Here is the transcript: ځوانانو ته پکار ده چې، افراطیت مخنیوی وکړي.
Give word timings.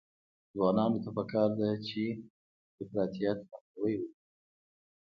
ځوانانو 0.53 0.97
ته 1.03 1.09
پکار 1.17 1.49
ده 1.59 1.69
چې، 1.87 2.03
افراطیت 2.83 3.37
مخنیوی 3.51 3.93
وکړي. 3.99 4.05